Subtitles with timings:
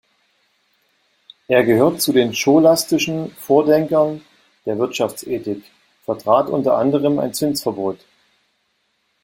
[1.47, 4.25] Er gehört zu den scholastischen Vordenkern
[4.65, 5.63] der Wirtschaftsethik,
[6.05, 7.99] vertrat unter anderem ein Zinsverbot.